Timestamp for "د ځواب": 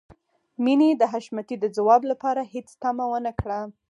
1.59-2.01